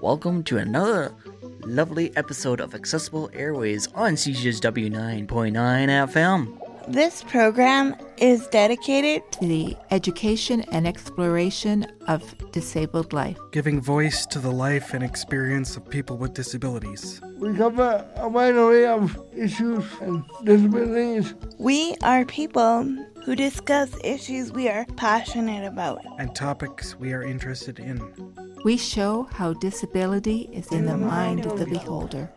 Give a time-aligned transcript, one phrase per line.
[0.00, 1.14] Welcome to another
[1.64, 5.52] lovely episode of Accessible Airwaves on CJSW 9.9
[6.08, 6.58] FM.
[6.88, 14.38] This program is dedicated to the education and exploration of disabled life, giving voice to
[14.38, 17.20] the life and experience of people with disabilities.
[17.36, 21.34] We cover a wide array of issues and disabilities.
[21.58, 22.84] We are people
[23.22, 28.00] who discuss issues we are passionate about and topics we are interested in.
[28.64, 32.30] We show how disability is in, the, mind of the beholder.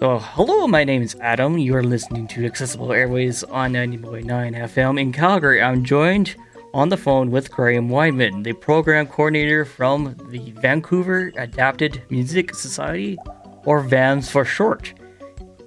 [0.00, 1.58] So, hello, my name is Adam.
[1.58, 5.62] You are listening to Accessible Airwaves on 90.9 FM in Calgary.
[5.62, 6.34] I'm joined
[6.74, 13.16] on the phone with Graeme Wyman, the program coordinator from the Vancouver Adapted Music Society,
[13.64, 14.92] or VAMS for short.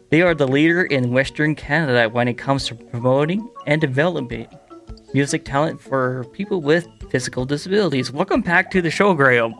[0.09, 4.47] They are the leader in Western Canada when it comes to promoting and developing
[5.13, 8.11] music talent for people with physical disabilities.
[8.11, 9.53] Welcome back to the show, Graeme.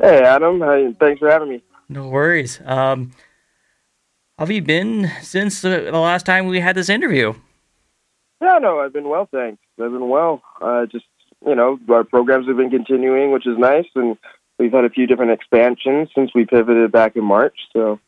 [0.00, 0.60] Hey, Adam.
[1.00, 1.62] Thanks for having me.
[1.88, 2.60] No worries.
[2.64, 3.12] Um,
[4.38, 7.34] have you been since the, the last time we had this interview?
[8.42, 9.62] Yeah, no, I've been well, thanks.
[9.80, 10.42] I've been well.
[10.60, 11.06] Uh, just
[11.46, 14.16] you know, our programs have been continuing, which is nice, and
[14.58, 17.56] we've had a few different expansions since we pivoted back in March.
[17.72, 18.00] So,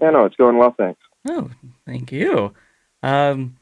[0.00, 1.00] yeah, no, it's going well, thanks.
[1.28, 1.50] Oh,
[1.86, 2.54] thank you.
[3.02, 3.56] Um,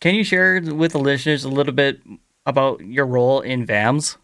[0.00, 2.00] can you share with the listeners a little bit
[2.48, 4.16] about your role in VAMS?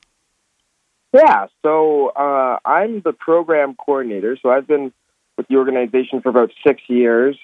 [1.13, 4.37] Yeah, so uh, I'm the program coordinator.
[4.43, 4.93] So I've been
[5.37, 7.39] with the organization for about six years.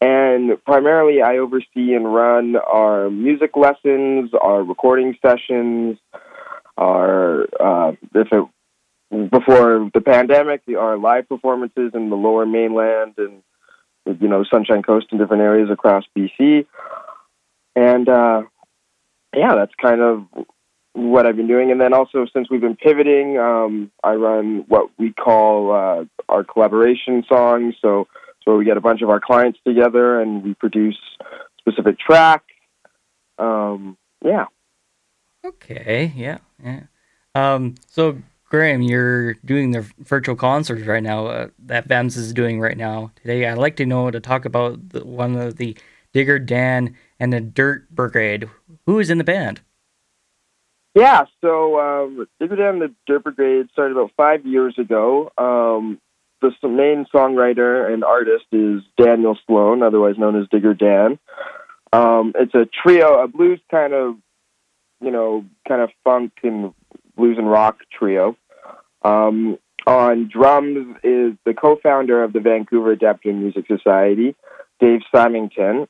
[0.00, 5.98] And primarily, I oversee and run our music lessons, our recording sessions,
[6.76, 13.14] our uh, if it, before the pandemic, the, our live performances in the Lower Mainland
[13.16, 13.42] and
[14.20, 16.66] you know Sunshine Coast and different areas across BC.
[17.74, 18.42] And uh,
[19.34, 20.26] yeah, that's kind of
[20.92, 21.70] what I've been doing.
[21.70, 26.44] And then also, since we've been pivoting, um, I run what we call uh, our
[26.44, 27.74] collaboration songs.
[27.80, 28.08] So,
[28.44, 30.98] so we get a bunch of our clients together and we produce
[31.58, 32.44] specific tracks.
[33.38, 34.46] Um, yeah.
[35.44, 36.12] Okay.
[36.16, 36.38] Yeah.
[36.62, 36.82] Yeah.
[37.34, 38.18] Um, so,
[38.50, 43.12] Graeme, you're doing the virtual concerts right now uh, that VAMS is doing right now.
[43.16, 45.76] Today, I'd like to know to talk about the, one of the
[46.12, 48.48] Digger Dan and the Dirt Brigade.
[48.88, 49.60] Who is in the band?
[50.94, 55.30] Yeah, so um, Digger Dan and the Dirt Brigade started about five years ago.
[55.36, 56.00] Um,
[56.40, 61.18] the main songwriter and artist is Daniel Sloan, otherwise known as Digger Dan.
[61.92, 64.16] Um, it's a trio, a blues kind of,
[65.02, 66.72] you know, kind of funk and
[67.14, 68.38] blues and rock trio.
[69.02, 74.34] Um, on drums is the co-founder of the Vancouver Adaptive Music Society,
[74.80, 75.86] Dave Symington,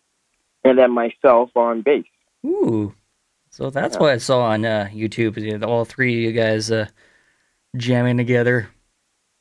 [0.65, 2.05] and then myself on bass.
[2.47, 2.95] Ooh,
[3.51, 4.01] so that's yeah.
[4.01, 5.65] what I saw on uh, YouTube.
[5.67, 6.87] All three of you guys uh,
[7.77, 8.71] jamming together.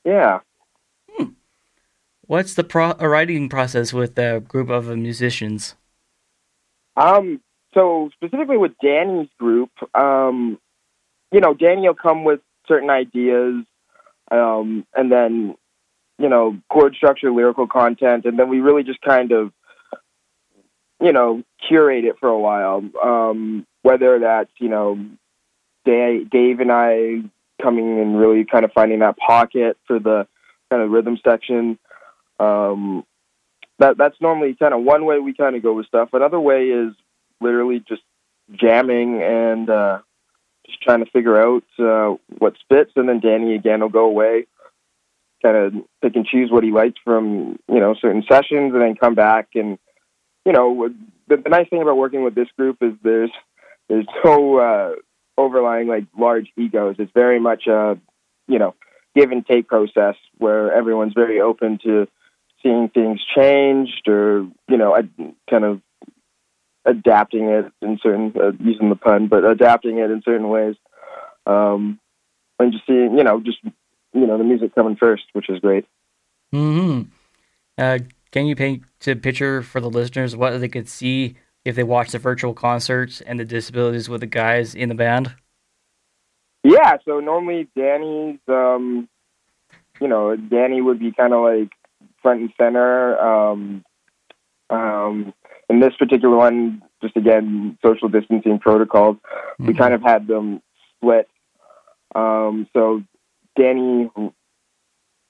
[0.03, 0.39] Yeah.
[1.11, 1.31] Hmm.
[2.21, 5.75] What's the pro- writing process with a group of musicians?
[6.95, 7.41] Um.
[7.73, 10.57] So specifically with Danny's group, um,
[11.31, 13.65] you know, Danny will come with certain ideas,
[14.31, 15.55] um, and then
[16.19, 19.51] you know, chord structure, lyrical content, and then we really just kind of
[21.01, 22.83] you know, curate it for a while.
[23.01, 24.99] Um, whether that's, you know,
[25.85, 27.21] Dave, and I
[27.61, 30.27] coming and really kind of finding that pocket for the
[30.69, 31.79] kind of rhythm section.
[32.39, 33.05] Um,
[33.79, 36.09] that that's normally kind of one way we kind of go with stuff.
[36.13, 36.93] Another way is
[37.39, 38.01] literally just
[38.53, 39.99] jamming and uh,
[40.65, 44.47] just trying to figure out uh, what spits, and then Danny again will go away,
[45.41, 48.95] kind of pick and choose what he likes from you know certain sessions, and then
[48.95, 49.77] come back and
[50.47, 50.89] you know,
[51.27, 53.31] the, the nice thing about working with this group is there's
[53.89, 54.91] there's no uh,
[55.37, 56.95] overlying like large egos.
[56.99, 57.99] It's very much a
[58.47, 58.73] you know
[59.13, 62.07] give and take process where everyone's very open to
[62.63, 64.97] seeing things changed or you know
[65.49, 65.81] kind of
[66.85, 70.75] adapting it in certain uh, using the pun, but adapting it in certain ways,
[71.45, 71.99] um,
[72.57, 73.57] and just seeing you know just
[74.13, 75.85] you know the music coming first, which is great.
[76.53, 77.01] Hmm.
[77.77, 77.99] Uh,
[78.37, 81.35] can you paint a picture for the listeners what they could see
[81.65, 85.33] if they watched the virtual concerts and the disabilities with the guys in the band?
[86.63, 89.09] Yeah, so normally Danny's, um,
[89.99, 91.71] you know, Danny would be kind of like
[92.21, 93.19] front and center.
[93.19, 93.83] Um,
[94.69, 95.33] um,
[95.67, 99.65] in this particular one, just again, social distancing protocols, mm-hmm.
[99.65, 100.61] we kind of had them
[100.95, 101.27] split.
[102.13, 103.01] Um, so
[103.57, 104.11] Danny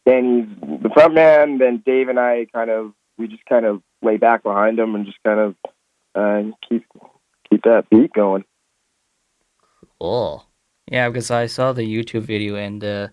[0.05, 1.57] Danny's the front man.
[1.57, 5.05] Then Dave and I kind of we just kind of lay back behind them and
[5.05, 5.55] just kind of
[6.15, 6.85] uh, keep
[7.49, 8.43] keep that beat going.
[9.99, 10.45] Cool.
[10.89, 13.07] Yeah, because I saw the YouTube video, and uh,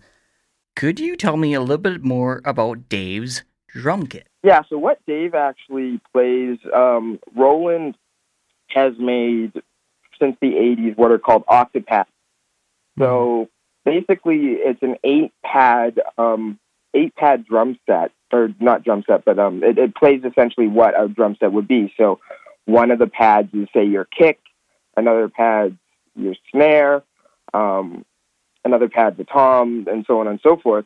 [0.75, 4.27] could you tell me a little bit more about Dave's drum kit?
[4.43, 7.97] Yeah, so what Dave actually plays, um, Roland
[8.69, 9.53] has made
[10.19, 12.05] since the 80s what are called Octapads.
[12.97, 13.49] So
[13.83, 16.59] basically, it's an eight pad, um,
[16.93, 20.99] eight pad drum set, or not drum set, but um, it, it plays essentially what
[20.99, 21.93] a drum set would be.
[21.97, 22.19] So
[22.65, 24.39] one of the pads is say your kick,
[24.97, 25.77] another pad's
[26.15, 27.03] your snare,
[27.53, 28.05] um,
[28.63, 30.85] another pad the tom, and so on and so forth.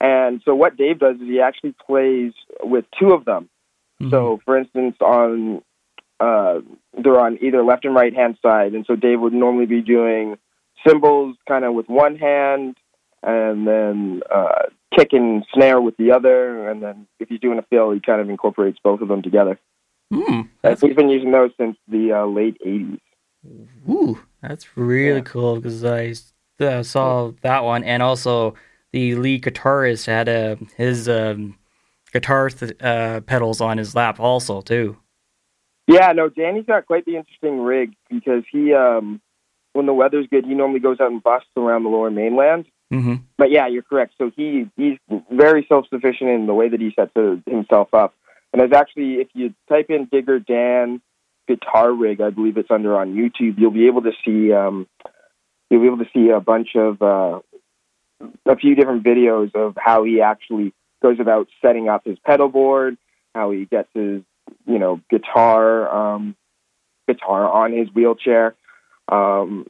[0.00, 3.48] And so what Dave does is he actually plays with two of them.
[4.10, 5.62] So, for instance, on
[6.20, 6.60] uh,
[6.96, 10.36] they're on either left and right hand side, and so Dave would normally be doing
[10.86, 12.76] cymbals kind of with one hand,
[13.22, 17.62] and then uh, kick and snare with the other, and then if he's doing a
[17.62, 19.58] fill, he kind of incorporates both of them together.
[20.12, 22.98] Hmm, That's We've been using those since the uh, late '80s.
[23.88, 25.24] Ooh, that's really Yeah.
[25.24, 26.14] cool because I
[26.64, 28.54] uh, saw that one, and also
[28.92, 31.58] the lead guitarist had uh, his um,
[32.12, 34.96] guitar th- uh, pedals on his lap, also too.
[35.86, 39.20] Yeah, no, Danny's got quite the interesting rig because he, um,
[39.72, 42.66] when the weather's good, he normally goes out and busts around the lower mainland.
[42.92, 43.14] Mm-hmm.
[43.36, 44.14] But yeah, you're correct.
[44.18, 44.98] So he he's
[45.30, 47.12] very self sufficient in the way that he sets
[47.46, 48.14] himself up.
[48.52, 51.02] And there's actually, if you type in Digger Dan
[51.46, 54.86] guitar rig, I believe it's under on YouTube, you'll be able to see um,
[55.70, 57.40] you'll be able to see a bunch of uh,
[58.46, 62.96] a few different videos of how he actually goes about setting up his pedal board,
[63.34, 64.22] how he gets his
[64.66, 66.36] you know guitar um,
[67.06, 68.54] guitar on his wheelchair.
[69.08, 69.66] Um,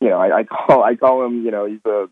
[0.00, 1.44] you know, I, I call I call him.
[1.44, 2.08] You know, he's a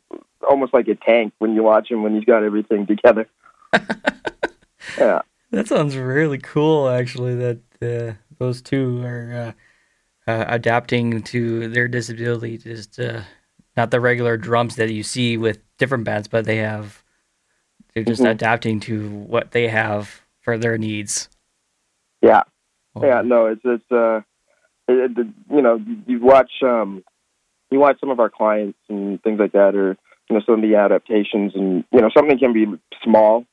[0.48, 3.28] almost like a tank when you watch him when he's got everything together.
[4.98, 7.34] yeah, That sounds really cool, actually.
[7.34, 9.54] That uh, those two are
[10.28, 13.22] uh, uh, adapting to their disability, just uh,
[13.76, 17.02] not the regular drums that you see with different bands, but they have
[17.94, 18.30] they're just Mhm.
[18.30, 21.28] adapting to what they have for their needs.
[22.22, 22.42] yeah,
[22.96, 23.22] Oh, yeah.
[23.22, 24.20] No, it's it's uh,
[24.88, 27.04] it, it, you know, you, you watch um,
[27.74, 29.96] you watch some of our clients and things like that, or
[30.30, 32.66] you know, some of the adaptations, and you know, something can be
[33.02, 33.44] small.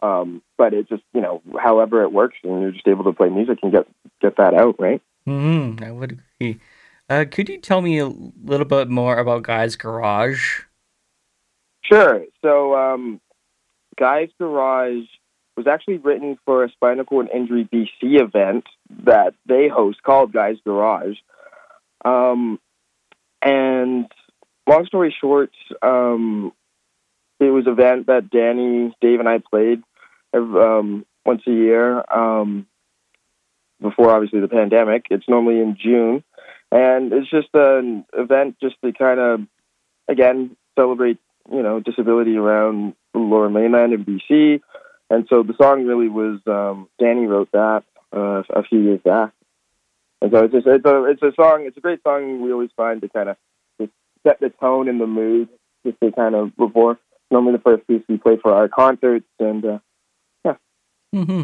[0.00, 3.30] Um, but it just, you know, however it works, and you're just able to play
[3.30, 3.86] music and get
[4.20, 5.00] get that out, right?
[5.26, 6.60] hmm I would agree.
[7.08, 10.60] Uh, could you tell me a little bit more about Guy's Garage?
[11.82, 12.24] Sure.
[12.42, 13.20] So, um,
[13.98, 15.04] Guy's Garage
[15.56, 18.64] was actually written for a spinal cord injury BC event
[19.04, 21.16] that they host called Guy's Garage.
[22.04, 22.58] Um,
[23.44, 24.06] and
[24.66, 25.50] long story short,
[25.82, 26.52] um,
[27.40, 29.82] it was an event that Danny, Dave, and I played
[30.32, 32.66] um, once a year um,
[33.80, 35.06] before, obviously, the pandemic.
[35.10, 36.24] It's normally in June.
[36.72, 39.40] And it's just an event just to kind of,
[40.08, 41.18] again, celebrate
[41.50, 44.60] you know disability around the lower mainland in BC,
[45.10, 49.32] and so the song really was um, Danny wrote that uh, a few years back,
[50.24, 52.70] and so it's just it's a it's a song it's a great song we always
[52.76, 53.36] find to kind of
[53.78, 53.92] just
[54.26, 55.50] set the tone and the mood
[55.84, 56.98] just to kind of before
[57.30, 59.78] normally the first piece we play for our concerts and uh,
[61.12, 61.42] hmm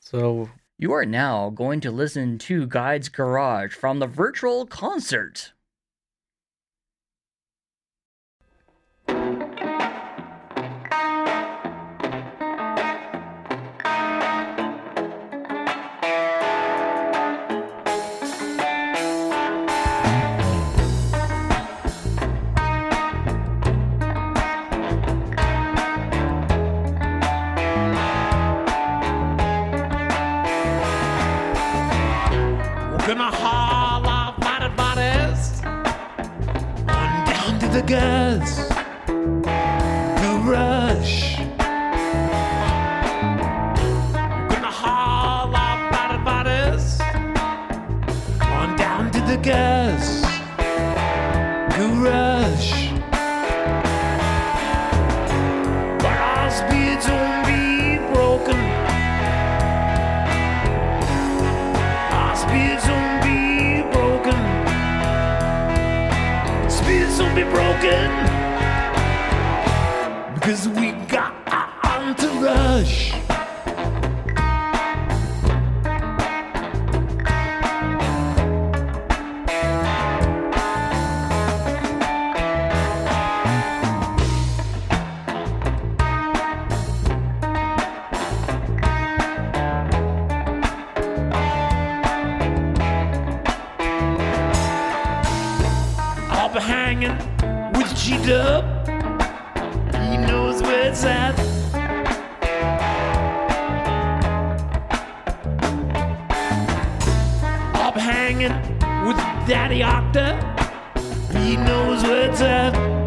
[0.00, 5.52] So you are now going to listen to Guy's Garage from the virtual concert.
[37.72, 38.68] The gas
[40.20, 41.38] garage.
[44.38, 47.00] We're gonna haul off lighted bodies
[48.42, 49.71] on down to the gas
[67.82, 68.10] broken.
[70.34, 73.12] Because we got our entourage.
[96.54, 97.18] Hanging
[97.82, 98.64] with G Dub.
[98.86, 101.38] He knows where it's at.
[107.74, 108.52] Up hanging
[109.06, 109.16] with
[109.48, 110.38] Daddy Octa.
[111.32, 113.01] He knows where it's at.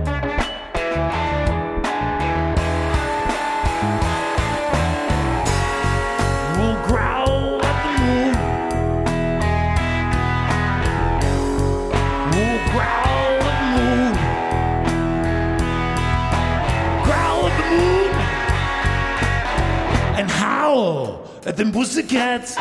[21.56, 22.58] Them pussycats.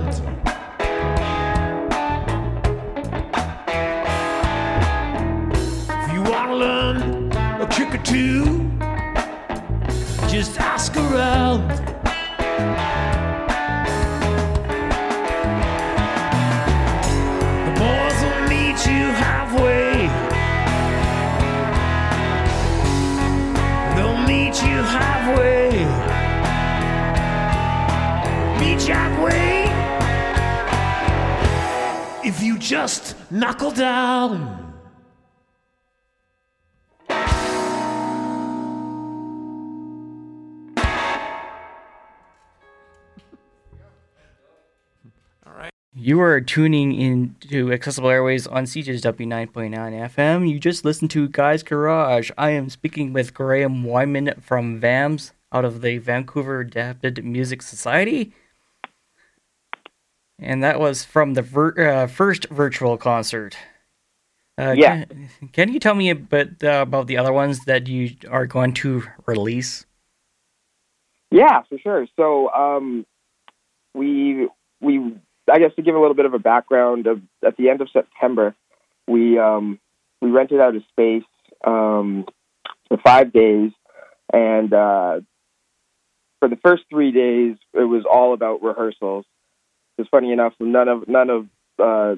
[0.00, 0.40] Around.
[5.88, 8.49] If you want to learn a trick or two,
[32.70, 34.72] just knuckle down.
[45.92, 49.72] You are tuning in to Accessible Airwaves on CJSW 9.9
[50.14, 50.48] FM.
[50.48, 52.30] You just listened to Guy's Garage.
[52.38, 58.32] I am speaking with Graeme Wyman from VAMS out of the Vancouver Adapted Music Society.
[60.40, 63.56] And that was from the vir- uh, first virtual concert.
[64.58, 65.04] Uh, Yeah.
[65.04, 68.46] Can, can you tell me a bit uh, about the other ones that you are
[68.46, 69.86] going to release?
[71.30, 72.06] Yeah, for sure.
[72.16, 73.06] So um,
[73.94, 74.48] we
[74.80, 75.14] we
[75.50, 77.88] I guess to give a little bit of a background of at the end of
[77.92, 78.54] September,
[79.06, 79.78] we um,
[80.20, 81.24] we rented out a space
[81.64, 82.24] um,
[82.88, 83.70] for five days,
[84.32, 85.20] and uh,
[86.40, 89.24] for the first three days, it was all about rehearsals.
[90.00, 91.46] It's funny enough, none of none of
[91.78, 92.16] uh,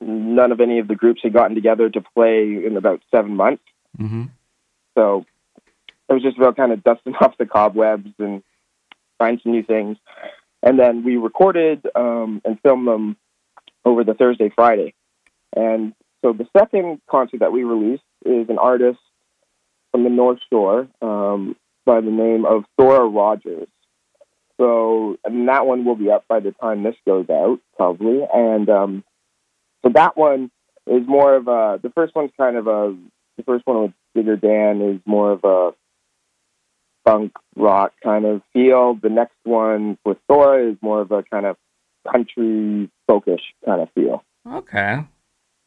[0.00, 3.62] none of any of the groups had gotten together to play in about seven months.
[3.98, 4.24] Mm-hmm.
[4.96, 5.24] So
[6.08, 8.42] it was just about kind of dusting off the cobwebs and
[9.18, 9.96] trying some new things.
[10.62, 13.16] And then we recorded um, and filmed them
[13.84, 14.94] over the Thursday, Friday.
[15.56, 18.98] And so the second concert that we released is an artist
[19.90, 21.56] from the North Shore um,
[21.86, 23.68] by the name of Thora Rogers.
[24.60, 28.20] So and that one will be up by the time this goes out, probably.
[28.32, 29.04] And um,
[29.82, 30.50] so that one
[30.86, 31.80] is more of a.
[31.82, 32.94] The first one's kind of a.
[33.38, 35.70] The first one with Digger Dan is more of a
[37.06, 38.98] funk rock kind of feel.
[39.02, 41.56] The next one with Thora is more of a kind of
[42.12, 44.22] country folkish kind of feel.
[44.46, 44.98] Okay.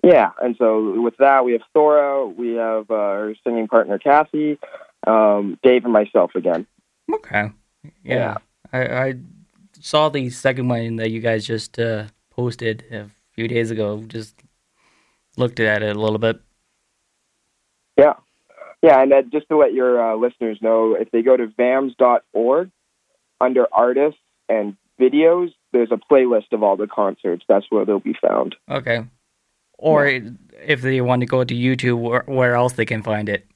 [0.04, 4.60] Yeah, and so with that we have Thora, we have uh, her singing partner Cassie,
[5.08, 6.68] um, Dave, and myself again.
[7.12, 7.52] Okay.
[8.04, 8.38] Yeah.
[8.74, 9.14] I, I
[9.80, 14.04] saw the second one that you guys just uh, posted a few days ago.
[14.08, 14.36] Just
[15.38, 16.42] looked at it a little bit.
[17.98, 18.14] Yeah.
[18.82, 22.70] Yeah, and uh, just to let your uh, listeners know, if they go to vams.org
[23.40, 27.46] under artists and videos, there's a playlist of all the concerts.
[27.48, 28.56] That's where they'll be found.
[28.70, 29.06] Okay.
[29.78, 33.48] Or if they want to go to YouTube, where, where else they can find it?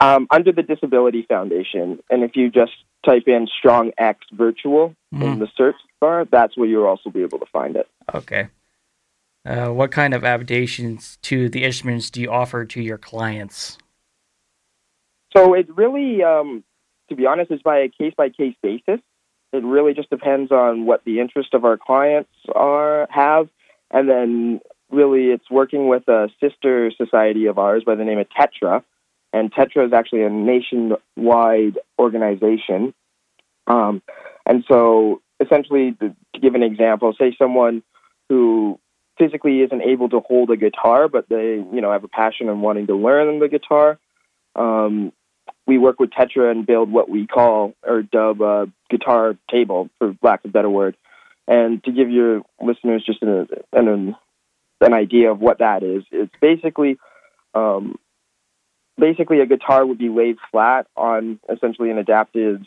[0.00, 2.00] Um, under the Disability Foundation.
[2.10, 2.72] And if you just
[3.04, 5.38] type in Strong X Virtual in Mhm.
[5.38, 7.88] the search bar, that's where you'll also be able to find it.
[8.14, 8.48] Okay.
[9.46, 13.78] Uh, what kind of adaptations to the instruments do you offer to your clients?
[15.34, 16.64] So it really, um,
[17.08, 19.00] to be honest, is by a case by case basis.
[19.52, 23.48] It really just depends on what the interest of our clients are have,
[23.90, 24.60] and then
[24.90, 28.82] really it's working with a sister society of ours by the name of Tetra,
[29.32, 32.94] and Tetra is actually a nationwide organization.
[33.66, 34.02] Um,
[34.44, 37.82] and so, essentially, to give an example, say someone
[38.28, 38.78] who
[39.18, 42.62] physically isn't able to hold a guitar, but they, you know, have a passion and
[42.62, 43.98] wanting to learn the guitar.
[44.54, 45.12] Um,
[45.66, 50.16] we work with Tetra and build what we call or dub a guitar table, for
[50.22, 50.96] lack of a better word.
[51.48, 54.16] And to give your listeners just an, an,
[54.80, 56.98] an idea of what that is, it's basically
[57.54, 57.96] um,
[58.98, 62.64] basically a guitar would be laid flat on essentially an adapted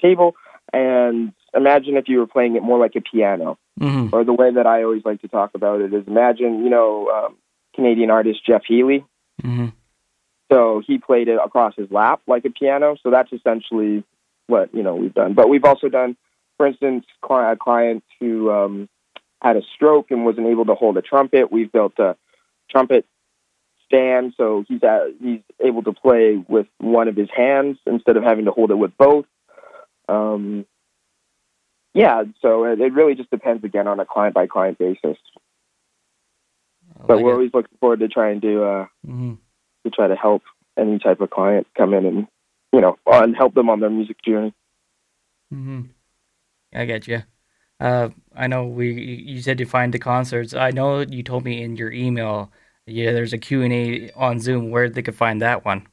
[0.00, 0.34] table,
[0.72, 3.58] and imagine if you were playing it more like a piano.
[3.80, 4.14] Mm-hmm.
[4.14, 7.10] Or the way that I always like to talk about it is imagine, you know,
[7.10, 7.36] um,
[7.74, 9.04] Canadian artist Jeff Healey.
[9.42, 9.68] Mm-hmm.
[10.50, 12.96] So he played it across his lap like a piano.
[13.02, 14.04] So that's essentially
[14.46, 15.34] what you know we've done.
[15.34, 16.16] But we've also done,
[16.56, 18.88] for instance, a client who um,
[19.42, 21.52] had a stroke and wasn't able to hold a trumpet.
[21.52, 22.16] We've built a
[22.70, 23.04] trumpet
[23.86, 28.22] stand, so he's at, he's able to play with one of his hands instead of
[28.22, 29.26] having to hold it with both.
[30.08, 30.66] Um,
[31.94, 35.16] yeah, so it, it really just depends again on a client by client basis.
[37.00, 37.34] I But we're it.
[37.34, 39.38] always looking forward to trying to uh, Mhm.
[39.84, 40.42] to try to help
[40.76, 42.26] any type of client come in and
[42.72, 44.52] you know and help them on their music journey.
[45.52, 45.82] Mm-hmm.
[46.74, 47.22] I get you.
[47.80, 48.92] Uh, I know we.
[48.92, 50.54] You said to find the concerts.
[50.54, 52.50] I know you told me in your email.
[52.86, 55.86] Yeah, there's a Q and A on Zoom where they could find that one.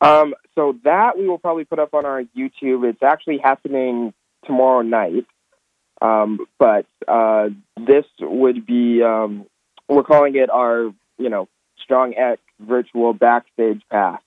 [0.00, 2.88] Um, so that we will probably put up on our YouTube.
[2.88, 4.12] It's actually happening
[4.44, 5.26] tomorrow night.
[6.02, 9.46] Um, but uh, this would be um,
[9.88, 11.48] we're calling it our you know
[11.82, 14.20] Strong X virtual backstage pass.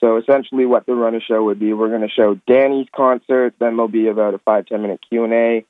[0.00, 3.54] So essentially, what the runner show would be, we're going to show Danny's concert.
[3.58, 5.64] Then there'll be about a five ten minute Q and A.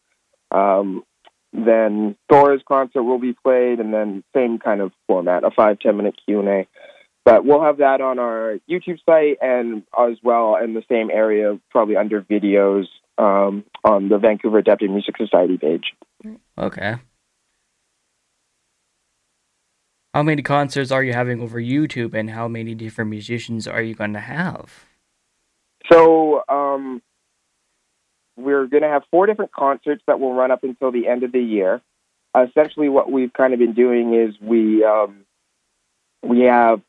[0.56, 1.04] Um,
[1.52, 5.96] then Thor's concert will be played, and then same kind of format, a five ten
[5.96, 6.66] minute Q and A.
[7.24, 11.58] But we'll have that on our YouTube site and as well in the same area,
[11.70, 12.86] probably under videos
[13.18, 15.92] um, on the Vancouver Adapted Music Society page.
[16.56, 16.96] Okay.
[20.14, 23.94] How many concerts are you having over YouTube, and how many different musicians are you
[23.94, 24.86] going to have?
[25.90, 27.00] So um,
[28.36, 31.32] we're going to have four different concerts that will run up until the end of
[31.32, 31.80] the year.
[32.34, 35.24] essentially, what we've kind of been doing is we um,
[36.22, 36.80] we have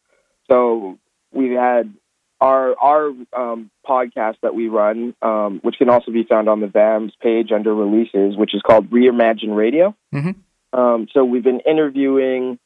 [0.49, 0.97] so
[1.33, 1.93] we've had
[2.39, 6.67] our our um, podcast that we run, um, which can also be found on the
[6.67, 9.95] VAMS page under releases, which is called Reimagine Radio.
[10.13, 10.35] Mhm.
[10.73, 12.57] Um, so we've been interviewing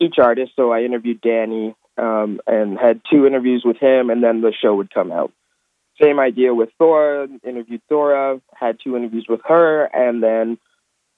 [0.00, 0.52] each artist.
[0.56, 4.74] So I interviewed Danny um, and had two interviews with him, and then the show
[4.74, 5.32] would come out.
[6.00, 7.28] Same idea with Thora.
[7.44, 10.58] Interviewed Thora, had two interviews with her, and then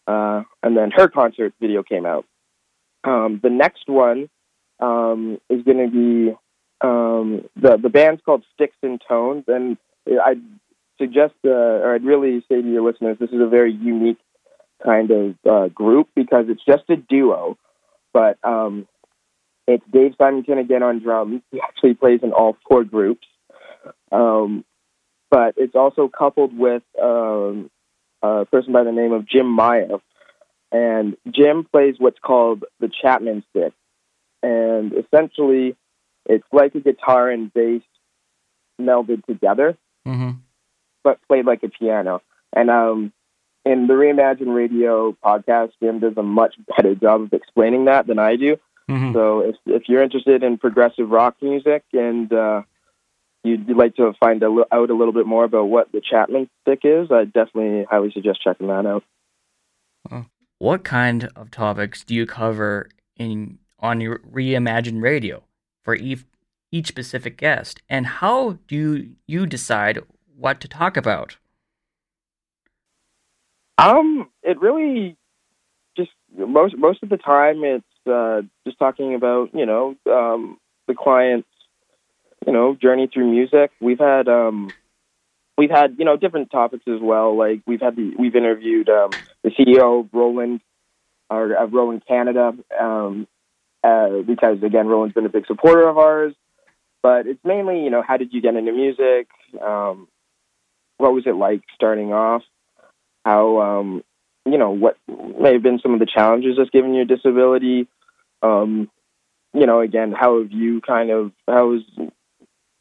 [0.06, 2.24] uh, and then her concert video came out.
[3.04, 4.28] Um, the next one
[4.80, 6.36] um, is going to be
[6.80, 10.42] um, the the band's called Sticks and Tones, and I'd
[10.98, 14.18] suggest, uh, or I'd really say to your listeners, this is a very unique
[14.84, 17.56] kind of uh, group because it's just a duo,
[18.12, 18.86] but um,
[19.66, 21.42] it's Dave Symington again on drums.
[21.50, 23.26] He actually plays in all four groups,
[24.12, 24.64] um,
[25.30, 27.70] but it's also coupled with um,
[28.22, 29.98] a person by the name of Jim Maya,
[30.72, 33.72] and Jim plays what's called the Chapman stick,
[34.42, 35.76] and essentially
[36.26, 37.82] it's like a guitar and bass
[38.80, 40.38] melded together, Mm-hmm.
[41.04, 42.22] but played like a piano.
[42.54, 43.12] And um,
[43.66, 48.18] in the Reimagine Radio podcast, Jim does a much better job of explaining that than
[48.18, 48.56] I do.
[48.88, 49.12] Mm-hmm.
[49.12, 52.62] So if if you're interested in progressive rock music and uh,
[53.44, 57.10] you'd like to find out a little bit more about what the Chapman stick is,
[57.10, 59.04] I definitely highly suggest checking that out.
[60.58, 65.44] What kind of topics do you cover in on your Reimagine Radio
[65.84, 66.24] for each
[66.70, 70.00] each specific guest, and how do you, you decide
[70.36, 71.38] what to talk about?
[73.78, 75.16] Um, it really
[75.96, 80.94] just most most of the time it's uh, just talking about you know um, the
[80.94, 81.48] client's
[82.46, 83.70] you know journey through music.
[83.80, 84.70] We've had um,
[85.56, 87.36] we've had you know different topics as well.
[87.36, 89.10] Like we've had the we've interviewed um,
[89.42, 90.60] the CEO of Roland
[91.30, 93.26] or of Roland Canada um,
[93.84, 96.34] uh, because again Roland's been a big supporter of ours.
[97.02, 99.28] But it's mainly you know how did you get into music?
[99.60, 100.08] Um,
[100.96, 102.42] what was it like starting off?
[103.28, 104.04] how um,
[104.46, 107.86] you know what may have been some of the challenges that's given your disability.
[108.42, 108.90] Um,
[109.52, 112.08] you know, again, how have you kind of how has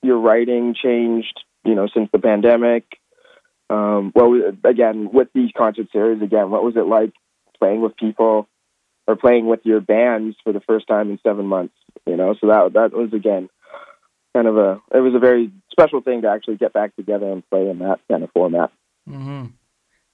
[0.01, 2.85] your writing changed you know, since the pandemic.
[3.69, 6.21] Um, what was, again with these concert series?
[6.21, 7.11] Again, what was it like
[7.59, 8.47] playing with people
[9.05, 11.75] or playing with your bands for the first time in seven months?
[12.05, 13.49] You know, so that that was again
[14.33, 17.47] kind of a it was a very special thing to actually get back together and
[17.49, 18.71] play in that kind of format.
[19.07, 19.47] Mm-hmm.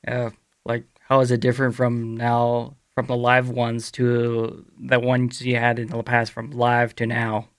[0.07, 0.31] Yeah,
[0.65, 5.57] like how is it different from now from the live ones to the ones you
[5.57, 7.49] had in the past from live to now?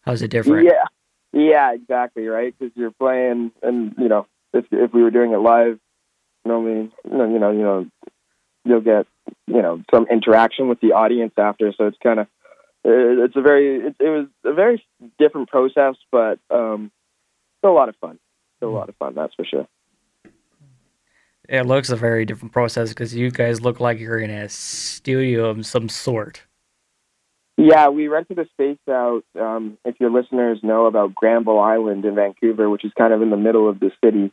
[0.00, 0.66] How's it different?
[0.66, 0.84] Yeah,
[1.34, 2.54] yeah, exactly, right.
[2.56, 5.78] Because you're playing, and you know, if if we were doing it live,
[6.44, 7.86] normally, you know, you know, you know,
[8.64, 9.06] you'll get
[9.46, 11.72] you know some interaction with the audience after.
[11.76, 12.28] So it's kind of
[12.84, 14.84] it's a very it, it was a very
[15.18, 16.92] different process, but um,
[17.58, 18.18] still a lot of fun.
[18.58, 19.66] Still a lot of fun, that's for sure.
[21.48, 25.50] It looks a very different process because you guys look like you're in a studio
[25.50, 26.42] of some sort.
[27.56, 29.22] Yeah, we rented a space out.
[29.38, 33.30] Um, if your listeners know about Granville Island in Vancouver, which is kind of in
[33.30, 34.32] the middle of the city,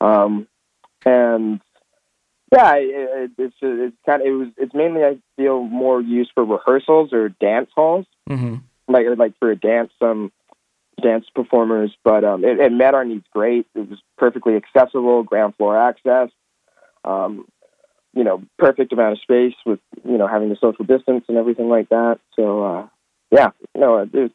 [0.00, 0.48] um,
[1.04, 1.60] and
[2.52, 6.44] yeah, it, it's it's kind of it was it's mainly I feel more used for
[6.44, 8.56] rehearsals or dance halls, Mm-hmm.
[8.92, 10.32] like like for a dance um
[11.00, 11.94] dance performers.
[12.02, 13.66] But um, it, it met our needs great.
[13.74, 16.30] It was perfectly accessible, ground floor access.
[17.04, 17.46] Um,
[18.18, 21.68] you know, perfect amount of space with you know having the social distance and everything
[21.68, 22.18] like that.
[22.34, 22.86] So uh,
[23.30, 24.30] yeah, no, it was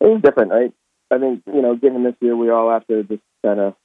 [0.00, 0.72] it was different, right?
[1.12, 3.76] I think you know, given this year, we all have to just kind of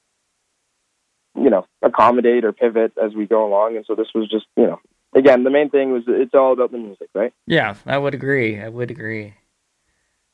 [1.35, 4.65] you know accommodate or pivot as we go along, and so this was just you
[4.65, 4.79] know
[5.15, 7.31] again the main thing was it's all about the music, right?
[7.45, 8.59] Yeah, I would agree.
[8.59, 9.35] I would agree.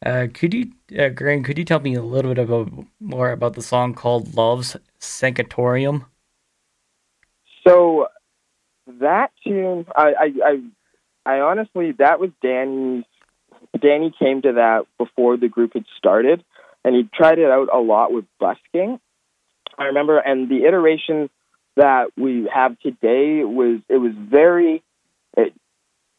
[0.06, 2.71] Uh, could you, uh, Graeme, could you tell me a little bit about
[3.02, 6.06] more about the song called "Love's Sanatorium"?
[7.67, 8.08] So
[8.88, 10.62] that tune, I, I, I,
[11.26, 13.04] I honestly, that was Danny's.
[13.80, 16.44] Danny came to that before the group had started,
[16.84, 19.00] and he tried it out a lot with busking.
[19.78, 21.30] I remember, and the iteration
[21.78, 24.84] that we have today was it was very.
[25.38, 25.54] It,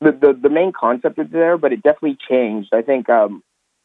[0.01, 2.71] the, the the main concept is there, but it definitely changed.
[2.73, 3.43] I think um,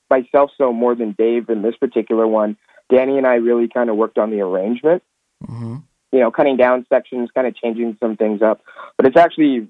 [0.09, 2.57] myself so more than Dave in this particular one.
[2.89, 5.03] Danny and I really kind of worked on the arrangement
[5.43, 5.77] Mm-hmm.
[6.11, 8.61] You know, cutting down sections, kind of changing some things up.
[8.97, 9.67] But it's actually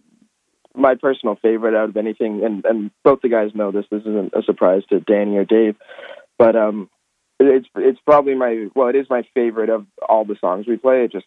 [0.75, 2.43] my personal favorite out of anything.
[2.43, 3.85] And, and both the guys know this.
[3.89, 5.75] This isn't a surprise to Danny or Dave,
[6.37, 6.89] but um,
[7.39, 11.03] it's it's probably my well, it is my favorite of all the songs we play.
[11.03, 11.25] It just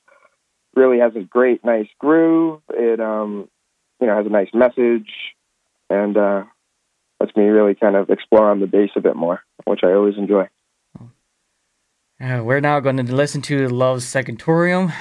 [0.74, 2.60] really has a great, nice groove.
[2.70, 3.48] It um,
[4.00, 5.10] you know, has a nice message,
[5.88, 6.44] and uh,
[7.20, 10.16] lets me really kind of explore on the bass a bit more, which I always
[10.16, 10.48] enjoy.
[12.20, 14.92] Uh, we're now going to listen to "Love's Sanatorium."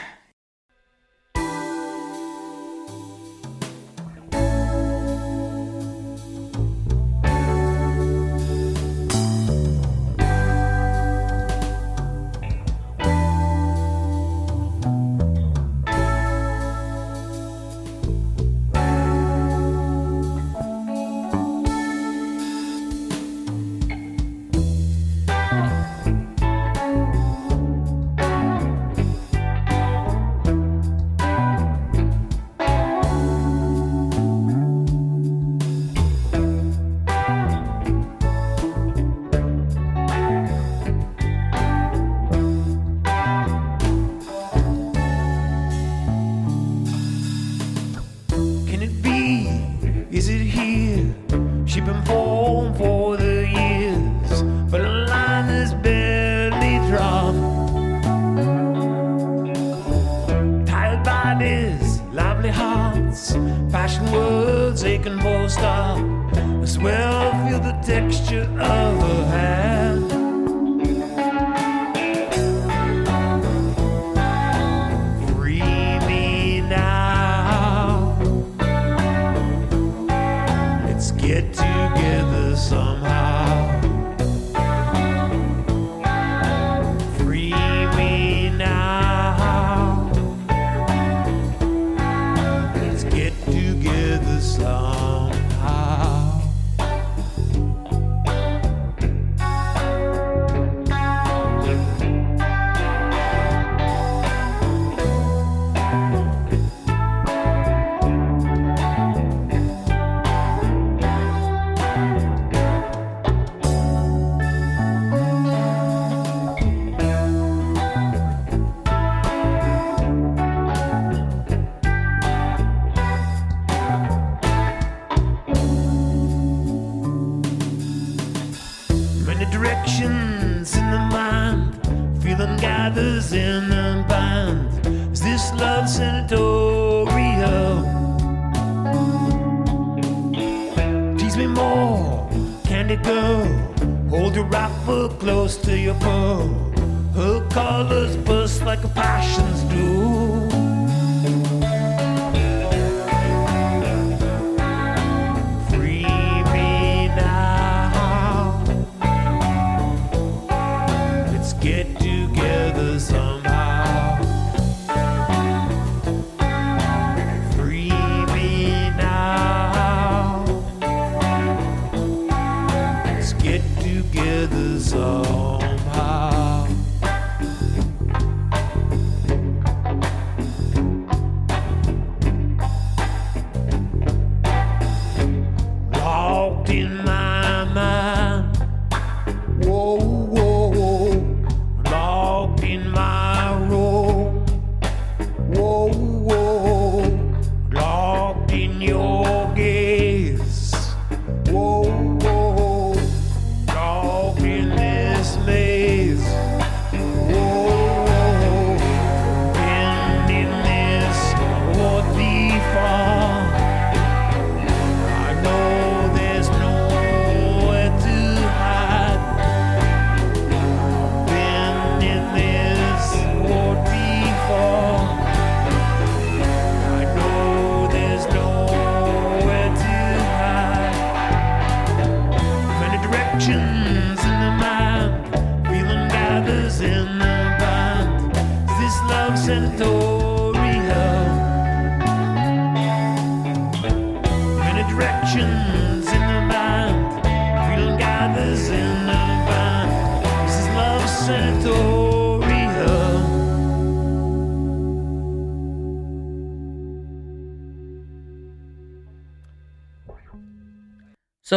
[64.00, 65.98] Passion words aching for a stop.
[66.34, 70.19] I swear I feel the texture of her hand.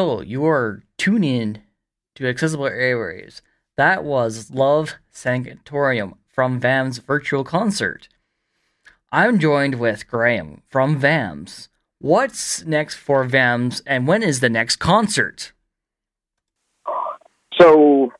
[0.02, 1.62] So you are tuning in
[2.16, 3.40] to Accessible Airwaves.
[3.76, 8.08] That was Love Sanatorium from VAM's virtual concert.
[9.12, 11.68] I'm joined with Graeme from VAMS.
[12.00, 15.52] What's next for VAMS and when is the next concert?
[17.56, 18.10] So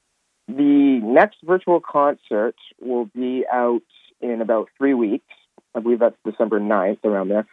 [0.47, 3.83] the next virtual concert will be out
[4.21, 5.35] in about three weeks.
[5.75, 7.47] I believe that's December 9th, around there,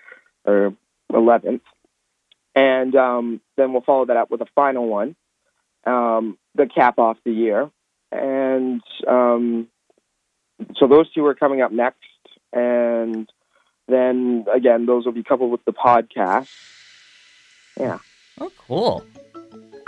[0.45, 0.75] or
[1.11, 1.61] 11th.
[2.60, 5.15] And um, then we'll follow that up with a final one,
[5.86, 7.72] um, the cap off the year.
[8.12, 9.69] And um,
[10.76, 12.04] so those two are coming up next.
[12.52, 13.32] And
[13.88, 16.50] then again, those will be coupled with the podcast.
[17.80, 18.00] Yeah.
[18.41, 19.06] Oh, cool.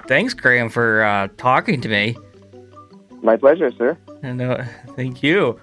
[0.08, 2.16] Thanks, Graeme, for uh, talking to me.
[3.22, 3.98] My pleasure, sir.
[4.24, 4.64] And uh,
[4.96, 5.60] thank you.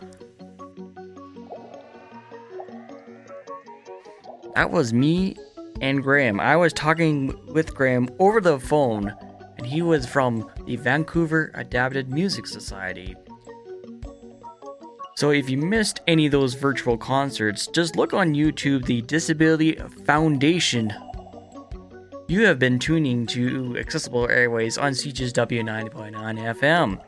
[4.54, 5.36] That was me
[5.80, 6.40] and Graeme.
[6.40, 9.14] I was talking with Graeme over the phone,
[9.56, 13.14] and he was from the Vancouver Adapted Music Society.
[15.16, 19.74] So if you missed any of those virtual concerts, just look on YouTube the Disability
[20.04, 20.94] Foundation.
[22.28, 26.14] You have been tuning to Accessible Airwaves on CJSW 90.9
[26.54, 27.00] FM.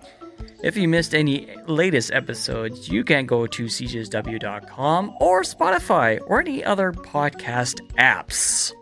[0.62, 6.62] If you missed any latest episodes, you can go to cjsw.com or Spotify or any
[6.62, 8.74] other podcast apps.